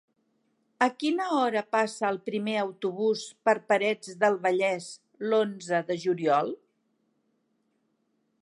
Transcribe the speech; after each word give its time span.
A 0.85 0.85
quina 1.01 1.27
hora 1.39 1.61
passa 1.75 2.07
el 2.09 2.17
primer 2.29 2.55
autobús 2.63 3.23
per 3.49 3.55
Parets 3.73 4.17
del 4.25 4.41
Vallès 4.47 4.91
l'onze 5.27 5.83
de 5.91 6.01
juliol? 6.07 6.51